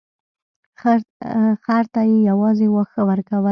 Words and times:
خر 1.65 1.83
ته 1.93 1.99
یې 2.09 2.17
یوازې 2.29 2.67
واښه 2.71 3.01
ورکول. 3.09 3.47